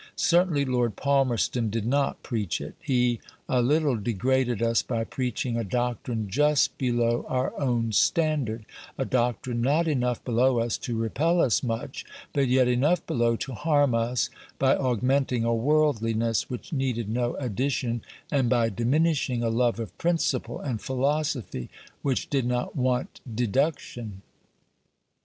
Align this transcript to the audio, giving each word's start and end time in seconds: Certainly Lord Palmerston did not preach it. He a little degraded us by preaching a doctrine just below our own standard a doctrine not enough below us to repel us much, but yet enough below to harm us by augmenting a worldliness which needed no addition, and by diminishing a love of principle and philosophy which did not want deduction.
Certainly 0.15 0.65
Lord 0.65 0.95
Palmerston 0.95 1.69
did 1.69 1.85
not 1.85 2.23
preach 2.23 2.59
it. 2.59 2.73
He 2.79 3.19
a 3.47 3.61
little 3.61 3.95
degraded 3.97 4.59
us 4.59 4.81
by 4.81 5.03
preaching 5.03 5.55
a 5.57 5.63
doctrine 5.63 6.27
just 6.27 6.75
below 6.79 7.23
our 7.29 7.53
own 7.59 7.91
standard 7.91 8.65
a 8.97 9.05
doctrine 9.05 9.61
not 9.61 9.87
enough 9.87 10.23
below 10.25 10.57
us 10.57 10.79
to 10.79 10.97
repel 10.97 11.39
us 11.39 11.61
much, 11.61 12.03
but 12.33 12.47
yet 12.47 12.67
enough 12.67 13.05
below 13.05 13.35
to 13.35 13.53
harm 13.53 13.93
us 13.93 14.31
by 14.57 14.75
augmenting 14.75 15.43
a 15.43 15.53
worldliness 15.53 16.49
which 16.49 16.73
needed 16.73 17.07
no 17.07 17.35
addition, 17.35 18.01
and 18.31 18.49
by 18.49 18.69
diminishing 18.69 19.43
a 19.43 19.49
love 19.49 19.79
of 19.79 19.95
principle 19.99 20.59
and 20.59 20.81
philosophy 20.81 21.69
which 22.01 22.27
did 22.27 22.47
not 22.47 22.75
want 22.75 23.19
deduction. 23.31 24.23